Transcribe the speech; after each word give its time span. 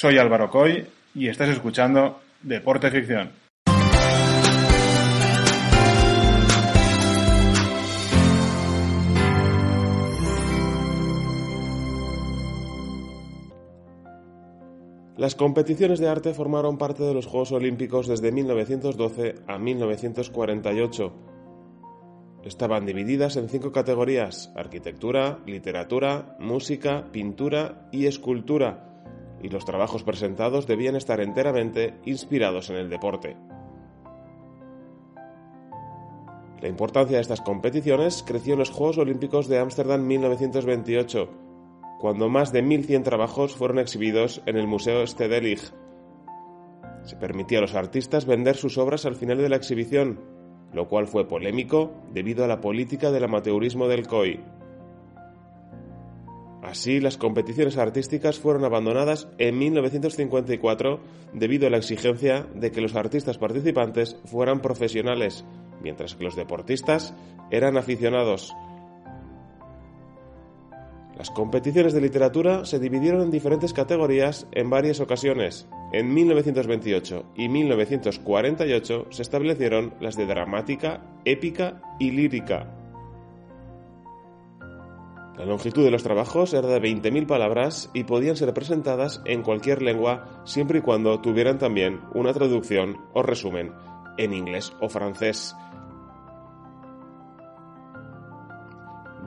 Soy 0.00 0.16
Álvaro 0.16 0.48
Coy 0.48 0.86
y 1.12 1.26
estás 1.26 1.48
escuchando 1.48 2.20
Deporte 2.40 2.88
Ficción. 2.88 3.32
Las 15.16 15.34
competiciones 15.34 15.98
de 15.98 16.08
arte 16.08 16.32
formaron 16.32 16.78
parte 16.78 17.02
de 17.02 17.12
los 17.12 17.26
Juegos 17.26 17.50
Olímpicos 17.50 18.06
desde 18.06 18.30
1912 18.30 19.34
a 19.48 19.58
1948. 19.58 21.12
Estaban 22.44 22.86
divididas 22.86 23.36
en 23.36 23.48
cinco 23.48 23.72
categorías, 23.72 24.52
arquitectura, 24.54 25.40
literatura, 25.44 26.36
música, 26.38 27.10
pintura 27.10 27.88
y 27.90 28.06
escultura, 28.06 28.84
y 29.42 29.48
los 29.48 29.64
trabajos 29.64 30.02
presentados 30.02 30.66
debían 30.66 30.96
estar 30.96 31.20
enteramente 31.20 31.94
inspirados 32.04 32.70
en 32.70 32.76
el 32.76 32.90
deporte. 32.90 33.36
La 36.60 36.68
importancia 36.68 37.16
de 37.16 37.22
estas 37.22 37.40
competiciones 37.40 38.24
creció 38.26 38.54
en 38.54 38.58
los 38.58 38.70
Juegos 38.70 38.98
Olímpicos 38.98 39.46
de 39.46 39.58
Ámsterdam 39.58 40.04
1928, 40.04 41.30
cuando 42.00 42.28
más 42.28 42.52
de 42.52 42.64
1.100 42.64 43.04
trabajos 43.04 43.54
fueron 43.54 43.78
exhibidos 43.78 44.42
en 44.44 44.56
el 44.56 44.66
Museo 44.66 45.06
Stedelijk. 45.06 45.60
Se 47.04 47.16
permitía 47.16 47.58
a 47.58 47.62
los 47.62 47.76
artistas 47.76 48.26
vender 48.26 48.56
sus 48.56 48.76
obras 48.76 49.06
al 49.06 49.14
final 49.14 49.38
de 49.38 49.48
la 49.48 49.56
exhibición, 49.56 50.20
lo 50.72 50.88
cual 50.88 51.06
fue 51.06 51.28
polémico 51.28 51.92
debido 52.12 52.44
a 52.44 52.48
la 52.48 52.60
política 52.60 53.12
del 53.12 53.24
amateurismo 53.24 53.86
del 53.86 54.06
COI. 54.06 54.40
Así, 56.62 57.00
las 57.00 57.16
competiciones 57.16 57.78
artísticas 57.78 58.38
fueron 58.38 58.64
abandonadas 58.64 59.28
en 59.38 59.58
1954 59.58 61.00
debido 61.32 61.66
a 61.66 61.70
la 61.70 61.76
exigencia 61.76 62.46
de 62.54 62.72
que 62.72 62.80
los 62.80 62.96
artistas 62.96 63.38
participantes 63.38 64.16
fueran 64.24 64.60
profesionales, 64.60 65.44
mientras 65.82 66.14
que 66.14 66.24
los 66.24 66.34
deportistas 66.34 67.14
eran 67.50 67.76
aficionados, 67.76 68.54
las 71.18 71.32
competiciones 71.32 71.92
de 71.94 72.00
literatura 72.00 72.64
se 72.64 72.78
dividieron 72.78 73.22
en 73.22 73.32
diferentes 73.32 73.72
categorías 73.72 74.46
en 74.52 74.70
varias 74.70 75.00
ocasiones. 75.00 75.66
En 75.92 76.14
1928 76.14 77.32
y 77.34 77.48
1948 77.48 79.06
se 79.10 79.22
establecieron 79.22 79.94
las 79.98 80.16
de 80.16 80.26
dramática, 80.26 81.02
épica 81.24 81.82
y 81.98 82.12
lírica. 82.12 82.77
La 85.38 85.46
longitud 85.46 85.84
de 85.84 85.92
los 85.92 86.02
trabajos 86.02 86.52
era 86.52 86.66
de 86.66 86.80
20.000 86.82 87.26
palabras 87.28 87.90
y 87.94 88.02
podían 88.02 88.36
ser 88.36 88.52
presentadas 88.52 89.22
en 89.24 89.42
cualquier 89.42 89.82
lengua 89.82 90.42
siempre 90.44 90.80
y 90.80 90.82
cuando 90.82 91.20
tuvieran 91.20 91.58
también 91.58 92.00
una 92.12 92.32
traducción 92.32 92.96
o 93.14 93.22
resumen 93.22 93.72
en 94.16 94.34
inglés 94.34 94.72
o 94.80 94.88
francés. 94.88 95.54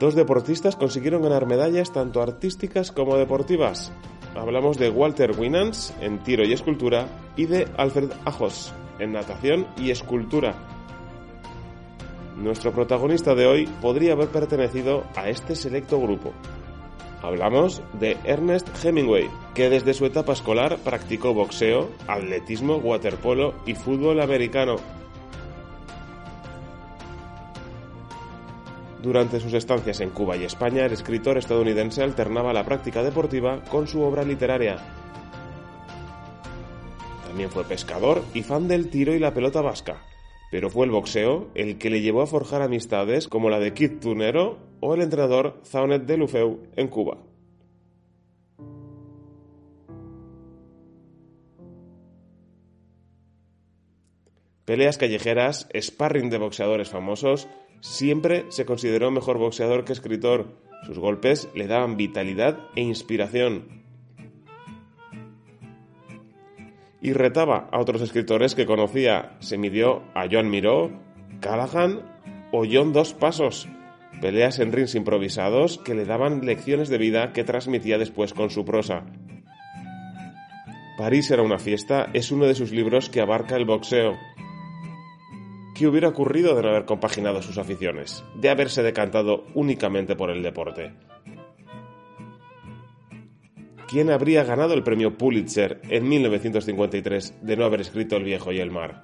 Dos 0.00 0.16
deportistas 0.16 0.74
consiguieron 0.74 1.22
ganar 1.22 1.46
medallas 1.46 1.92
tanto 1.92 2.22
artísticas 2.22 2.90
como 2.90 3.16
deportivas. 3.16 3.92
Hablamos 4.34 4.78
de 4.78 4.90
Walter 4.90 5.38
Winans 5.38 5.94
en 6.00 6.18
tiro 6.24 6.44
y 6.44 6.52
escultura 6.52 7.06
y 7.36 7.46
de 7.46 7.68
Alfred 7.76 8.10
Ajos 8.24 8.74
en 8.98 9.12
natación 9.12 9.66
y 9.76 9.90
escultura. 9.90 10.79
Nuestro 12.40 12.72
protagonista 12.72 13.34
de 13.34 13.46
hoy 13.46 13.66
podría 13.82 14.14
haber 14.14 14.28
pertenecido 14.28 15.04
a 15.14 15.28
este 15.28 15.54
selecto 15.54 16.00
grupo. 16.00 16.32
Hablamos 17.22 17.82
de 17.92 18.16
Ernest 18.24 18.66
Hemingway, 18.82 19.28
que 19.54 19.68
desde 19.68 19.92
su 19.92 20.06
etapa 20.06 20.32
escolar 20.32 20.78
practicó 20.78 21.34
boxeo, 21.34 21.90
atletismo, 22.08 22.76
waterpolo 22.76 23.54
y 23.66 23.74
fútbol 23.74 24.22
americano, 24.22 24.76
Durante 29.02 29.40
sus 29.40 29.54
estancias 29.54 30.00
en 30.00 30.10
Cuba 30.10 30.36
y 30.36 30.44
España, 30.44 30.84
el 30.84 30.92
escritor 30.92 31.38
estadounidense 31.38 32.02
alternaba 32.02 32.52
la 32.52 32.64
práctica 32.64 33.02
deportiva 33.02 33.62
con 33.64 33.86
su 33.86 34.02
obra 34.02 34.24
literaria. 34.24 34.76
También 37.26 37.48
fue 37.48 37.64
pescador 37.64 38.22
y 38.34 38.42
fan 38.42 38.68
del 38.68 38.90
tiro 38.90 39.14
y 39.14 39.18
la 39.18 39.32
pelota 39.32 39.62
vasca, 39.62 40.02
pero 40.50 40.70
fue 40.70 40.84
el 40.84 40.92
boxeo 40.92 41.50
el 41.54 41.78
que 41.78 41.90
le 41.90 42.00
llevó 42.00 42.22
a 42.22 42.26
forjar 42.26 42.62
amistades 42.62 43.28
como 43.28 43.50
la 43.50 43.58
de 43.58 43.72
Kid 43.72 44.00
Tunero 44.00 44.58
o 44.80 44.94
el 44.94 45.02
entrenador 45.02 45.60
Zaunet 45.64 46.02
de 46.02 46.16
Lufeu 46.16 46.60
en 46.76 46.88
Cuba. 46.88 47.18
Peleas 54.64 54.98
callejeras, 54.98 55.68
sparring 55.74 56.30
de 56.30 56.38
boxeadores 56.38 56.90
famosos, 56.90 57.48
Siempre 57.80 58.44
se 58.50 58.66
consideró 58.66 59.10
mejor 59.10 59.38
boxeador 59.38 59.84
que 59.84 59.92
escritor. 59.92 60.48
Sus 60.86 60.98
golpes 60.98 61.48
le 61.54 61.66
daban 61.66 61.96
vitalidad 61.96 62.68
e 62.76 62.82
inspiración. 62.82 63.79
Y 67.00 67.12
retaba 67.12 67.68
a 67.72 67.80
otros 67.80 68.02
escritores 68.02 68.54
que 68.54 68.66
conocía. 68.66 69.36
Se 69.40 69.56
midió 69.56 70.02
a 70.14 70.26
Joan 70.30 70.50
Miró, 70.50 70.90
Callahan 71.40 72.00
o 72.52 72.64
John 72.70 72.92
Dos 72.92 73.14
Pasos. 73.14 73.68
Peleas 74.20 74.58
en 74.58 74.72
rings 74.72 74.94
improvisados 74.94 75.78
que 75.78 75.94
le 75.94 76.04
daban 76.04 76.44
lecciones 76.44 76.88
de 76.88 76.98
vida 76.98 77.32
que 77.32 77.44
transmitía 77.44 77.96
después 77.96 78.34
con 78.34 78.50
su 78.50 78.64
prosa. 78.64 79.06
París 80.98 81.30
era 81.30 81.42
una 81.42 81.58
fiesta 81.58 82.10
es 82.12 82.30
uno 82.30 82.46
de 82.46 82.54
sus 82.54 82.72
libros 82.72 83.08
que 83.08 83.22
abarca 83.22 83.56
el 83.56 83.64
boxeo. 83.64 84.18
¿Qué 85.74 85.86
hubiera 85.86 86.08
ocurrido 86.08 86.54
de 86.54 86.62
no 86.62 86.68
haber 86.68 86.84
compaginado 86.84 87.40
sus 87.40 87.56
aficiones, 87.56 88.22
de 88.34 88.50
haberse 88.50 88.82
decantado 88.82 89.46
únicamente 89.54 90.14
por 90.14 90.30
el 90.30 90.42
deporte? 90.42 90.92
¿Quién 93.90 94.08
habría 94.08 94.44
ganado 94.44 94.74
el 94.74 94.84
premio 94.84 95.18
Pulitzer 95.18 95.80
en 95.88 96.08
1953 96.08 97.38
de 97.42 97.56
no 97.56 97.64
haber 97.64 97.80
escrito 97.80 98.16
El 98.16 98.22
viejo 98.22 98.52
y 98.52 98.60
el 98.60 98.70
mar? 98.70 99.02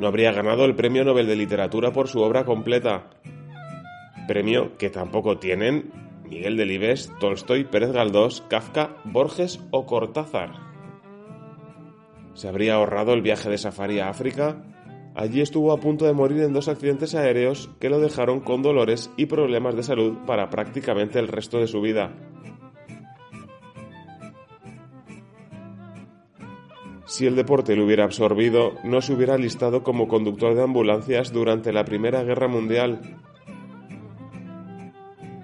No 0.00 0.08
habría 0.08 0.32
ganado 0.32 0.64
el 0.64 0.74
premio 0.74 1.04
Nobel 1.04 1.28
de 1.28 1.36
Literatura 1.36 1.92
por 1.92 2.08
su 2.08 2.22
obra 2.22 2.44
completa, 2.44 3.10
premio 4.26 4.76
que 4.78 4.90
tampoco 4.90 5.38
tienen 5.38 5.92
Miguel 6.28 6.56
Delibes, 6.56 7.08
Tolstoy, 7.20 7.62
Pérez 7.62 7.92
Galdós, 7.92 8.42
Kafka, 8.48 8.96
Borges 9.04 9.60
o 9.70 9.86
Cortázar. 9.86 10.50
¿Se 12.34 12.48
habría 12.48 12.74
ahorrado 12.74 13.12
el 13.12 13.22
viaje 13.22 13.48
de 13.48 13.58
safari 13.58 14.00
a 14.00 14.08
África? 14.08 14.64
Allí 15.14 15.40
estuvo 15.40 15.72
a 15.72 15.80
punto 15.80 16.06
de 16.06 16.12
morir 16.12 16.42
en 16.42 16.52
dos 16.52 16.68
accidentes 16.68 17.14
aéreos 17.14 17.68
que 17.80 17.90
lo 17.90 18.00
dejaron 18.00 18.40
con 18.40 18.62
dolores 18.62 19.10
y 19.16 19.26
problemas 19.26 19.74
de 19.74 19.82
salud 19.82 20.18
para 20.26 20.50
prácticamente 20.50 21.18
el 21.18 21.28
resto 21.28 21.58
de 21.58 21.66
su 21.66 21.80
vida. 21.80 22.12
Si 27.06 27.26
el 27.26 27.34
deporte 27.34 27.74
lo 27.74 27.86
hubiera 27.86 28.04
absorbido, 28.04 28.74
no 28.84 29.00
se 29.00 29.12
hubiera 29.12 29.36
listado 29.36 29.82
como 29.82 30.06
conductor 30.06 30.54
de 30.54 30.62
ambulancias 30.62 31.32
durante 31.32 31.72
la 31.72 31.84
Primera 31.84 32.22
Guerra 32.22 32.46
Mundial. 32.46 33.00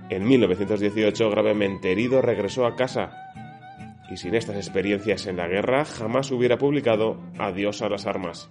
En 0.09 0.29
1918, 0.29 1.29
gravemente 1.29 1.91
herido, 1.91 2.23
regresó 2.23 2.67
a 2.67 2.77
casa, 2.77 3.11
y 4.09 4.17
sin 4.17 4.37
estas 4.37 4.55
experiencias 4.55 5.27
en 5.27 5.39
la 5.39 5.49
guerra 5.49 5.85
jamás 5.85 6.31
hubiera 6.31 6.57
publicado 6.57 7.19
Adiós 7.37 7.83
a 7.83 7.89
las 7.89 8.07
armas. 8.07 8.49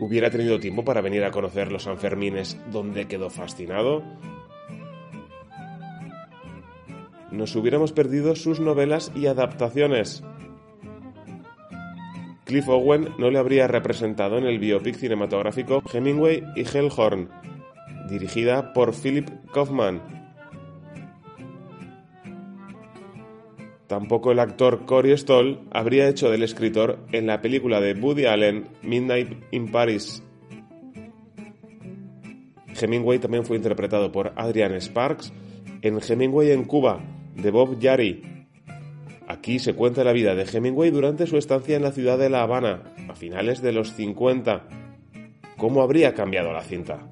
¿Hubiera 0.00 0.30
tenido 0.30 0.58
tiempo 0.58 0.82
para 0.82 1.02
venir 1.02 1.24
a 1.24 1.30
conocer 1.30 1.70
los 1.70 1.82
Sanfermines 1.82 2.58
donde 2.72 3.06
quedó 3.06 3.28
fascinado? 3.28 4.02
Nos 7.30 7.54
hubiéramos 7.54 7.92
perdido 7.92 8.34
sus 8.34 8.60
novelas 8.60 9.12
y 9.14 9.26
adaptaciones. 9.26 10.24
Cliff 12.44 12.66
Owen 12.68 13.10
no 13.18 13.30
le 13.30 13.38
habría 13.38 13.68
representado 13.68 14.38
en 14.38 14.46
el 14.46 14.58
biopic 14.58 14.96
cinematográfico 14.96 15.82
Hemingway 15.92 16.44
y 16.56 16.62
Hellhorn, 16.62 17.28
dirigida 18.08 18.72
por 18.72 18.94
Philip 18.94 19.28
Kaufman, 19.52 20.19
Tampoco 23.90 24.30
el 24.30 24.38
actor 24.38 24.86
Corey 24.86 25.18
Stoll 25.18 25.66
habría 25.72 26.08
hecho 26.08 26.30
del 26.30 26.44
escritor 26.44 27.00
en 27.10 27.26
la 27.26 27.40
película 27.40 27.80
de 27.80 27.94
Woody 27.94 28.24
Allen 28.24 28.68
Midnight 28.82 29.32
in 29.50 29.66
Paris. 29.72 30.22
Hemingway 32.80 33.18
también 33.18 33.44
fue 33.44 33.56
interpretado 33.56 34.12
por 34.12 34.32
Adrian 34.36 34.80
Sparks 34.80 35.32
en 35.82 35.98
Hemingway 36.08 36.52
en 36.52 36.66
Cuba, 36.66 37.00
de 37.34 37.50
Bob 37.50 37.80
Yari. 37.80 38.46
Aquí 39.26 39.58
se 39.58 39.74
cuenta 39.74 40.04
la 40.04 40.12
vida 40.12 40.36
de 40.36 40.44
Hemingway 40.44 40.92
durante 40.92 41.26
su 41.26 41.36
estancia 41.36 41.74
en 41.74 41.82
la 41.82 41.90
ciudad 41.90 42.16
de 42.16 42.30
La 42.30 42.42
Habana, 42.42 42.94
a 43.08 43.16
finales 43.16 43.60
de 43.60 43.72
los 43.72 43.92
50. 43.94 44.68
¿Cómo 45.56 45.82
habría 45.82 46.14
cambiado 46.14 46.52
la 46.52 46.62
cinta? 46.62 47.08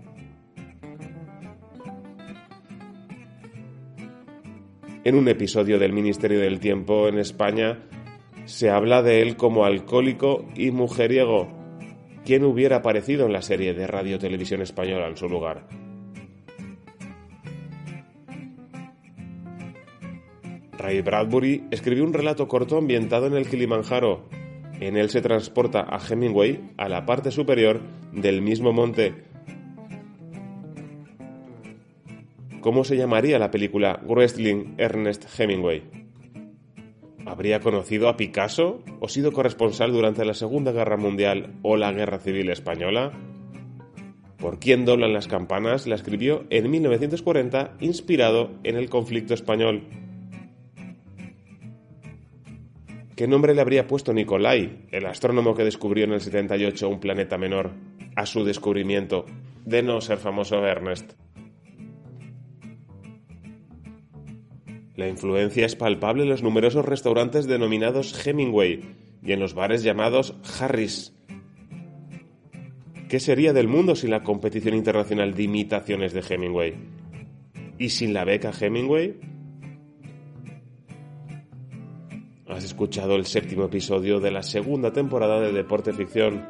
En 5.08 5.14
un 5.14 5.26
episodio 5.26 5.78
del 5.78 5.94
Ministerio 5.94 6.38
del 6.38 6.60
Tiempo 6.60 7.08
en 7.08 7.18
España 7.18 7.78
se 8.44 8.68
habla 8.68 9.00
de 9.00 9.22
él 9.22 9.36
como 9.36 9.64
alcohólico 9.64 10.44
y 10.54 10.70
mujeriego. 10.70 11.48
¿Quién 12.26 12.44
hubiera 12.44 12.76
aparecido 12.76 13.24
en 13.24 13.32
la 13.32 13.40
serie 13.40 13.72
de 13.72 13.86
Radio 13.86 14.18
Televisión 14.18 14.60
Española 14.60 15.08
en 15.08 15.16
su 15.16 15.26
lugar? 15.26 15.66
Ray 20.76 21.00
Bradbury 21.00 21.64
escribió 21.70 22.04
un 22.04 22.12
relato 22.12 22.46
corto 22.46 22.76
ambientado 22.76 23.28
en 23.28 23.32
el 23.32 23.48
Kilimanjaro. 23.48 24.28
En 24.78 24.98
él 24.98 25.08
se 25.08 25.22
transporta 25.22 25.86
a 25.88 25.98
Hemingway 26.06 26.72
a 26.76 26.90
la 26.90 27.06
parte 27.06 27.30
superior 27.30 27.80
del 28.12 28.42
mismo 28.42 28.74
monte. 28.74 29.27
¿Cómo 32.60 32.82
se 32.82 32.96
llamaría 32.96 33.38
la 33.38 33.52
película 33.52 34.00
Wrestling 34.04 34.74
Ernest 34.78 35.26
Hemingway? 35.38 35.84
¿Habría 37.24 37.60
conocido 37.60 38.08
a 38.08 38.16
Picasso 38.16 38.82
o 38.98 39.08
sido 39.08 39.32
corresponsal 39.32 39.92
durante 39.92 40.24
la 40.24 40.34
Segunda 40.34 40.72
Guerra 40.72 40.96
Mundial 40.96 41.54
o 41.62 41.76
la 41.76 41.92
Guerra 41.92 42.18
Civil 42.18 42.50
Española? 42.50 43.12
¿Por 44.38 44.58
quién 44.58 44.84
doblan 44.84 45.12
las 45.12 45.28
campanas? 45.28 45.86
la 45.86 45.94
escribió 45.94 46.46
en 46.50 46.68
1940 46.68 47.76
inspirado 47.80 48.50
en 48.64 48.76
el 48.76 48.90
conflicto 48.90 49.34
español. 49.34 49.84
¿Qué 53.14 53.28
nombre 53.28 53.54
le 53.54 53.60
habría 53.60 53.86
puesto 53.86 54.12
Nicolai, 54.12 54.86
el 54.90 55.06
astrónomo 55.06 55.54
que 55.54 55.64
descubrió 55.64 56.04
en 56.04 56.12
el 56.12 56.20
78 56.20 56.88
un 56.88 56.98
planeta 56.98 57.38
menor, 57.38 57.70
a 58.16 58.26
su 58.26 58.44
descubrimiento 58.44 59.26
de 59.64 59.82
no 59.82 60.00
ser 60.00 60.18
famoso 60.18 60.64
Ernest? 60.64 61.12
La 64.98 65.06
influencia 65.06 65.64
es 65.64 65.76
palpable 65.76 66.24
en 66.24 66.28
los 66.28 66.42
numerosos 66.42 66.84
restaurantes 66.84 67.46
denominados 67.46 68.26
Hemingway 68.26 68.80
y 69.22 69.30
en 69.30 69.38
los 69.38 69.54
bares 69.54 69.84
llamados 69.84 70.34
Harris. 70.58 71.14
¿Qué 73.08 73.20
sería 73.20 73.52
del 73.52 73.68
mundo 73.68 73.94
sin 73.94 74.10
la 74.10 74.24
competición 74.24 74.74
internacional 74.74 75.34
de 75.34 75.44
imitaciones 75.44 76.12
de 76.12 76.24
Hemingway? 76.28 76.74
¿Y 77.78 77.90
sin 77.90 78.12
la 78.12 78.24
beca 78.24 78.50
Hemingway? 78.50 79.20
Has 82.48 82.64
escuchado 82.64 83.14
el 83.14 83.26
séptimo 83.26 83.66
episodio 83.66 84.18
de 84.18 84.32
la 84.32 84.42
segunda 84.42 84.92
temporada 84.92 85.40
de 85.40 85.52
Deporte 85.52 85.92
Ficción. 85.92 86.44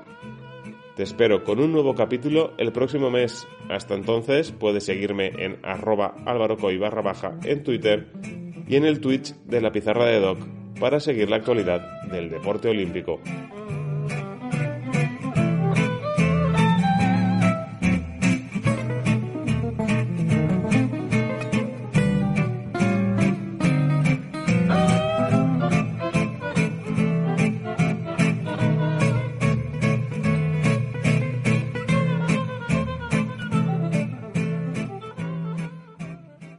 Te 0.96 1.02
espero 1.02 1.44
con 1.44 1.60
un 1.60 1.70
nuevo 1.70 1.94
capítulo 1.94 2.54
el 2.56 2.72
próximo 2.72 3.10
mes. 3.10 3.46
Hasta 3.68 3.94
entonces 3.94 4.52
puedes 4.52 4.84
seguirme 4.84 5.32
en 5.36 5.58
arroba 5.62 6.16
barra 6.24 7.02
baja 7.02 7.38
en 7.44 7.62
Twitter 7.62 8.38
y 8.69 8.76
en 8.76 8.85
el 8.85 9.00
Twitch 9.00 9.35
de 9.47 9.61
la 9.61 9.73
pizarra 9.73 10.05
de 10.05 10.20
Doc 10.20 10.38
para 10.79 11.00
seguir 11.00 11.31
la 11.31 11.37
actualidad 11.37 12.03
del 12.11 12.31
deporte 12.31 12.69
olímpico. 12.69 13.20